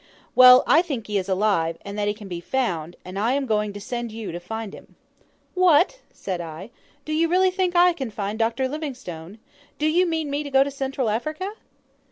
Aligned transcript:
"Well, 0.33 0.63
I 0.65 0.81
think 0.81 1.05
he 1.05 1.19
is 1.19 1.29
alive, 1.29 1.77
and 1.85 1.95
that 1.95 2.07
he 2.07 2.15
can 2.15 2.27
be 2.27 2.39
found, 2.41 2.95
and 3.05 3.19
I 3.19 3.33
am 3.33 3.45
going 3.45 3.71
to 3.73 3.79
send 3.79 4.11
you 4.11 4.31
to 4.31 4.39
find 4.39 4.73
him." 4.73 4.95
"What!" 5.53 5.99
said 6.11 6.41
I, 6.41 6.71
"do 7.05 7.13
you 7.13 7.27
really 7.27 7.51
think 7.51 7.75
I 7.75 7.93
can 7.93 8.09
find 8.09 8.39
Dr 8.39 8.67
Livingstone? 8.67 9.37
Do 9.77 9.85
you 9.85 10.07
mean 10.07 10.31
me 10.31 10.41
to 10.41 10.49
go 10.49 10.63
to 10.63 10.71
Central 10.71 11.07
Africa?" 11.07 11.51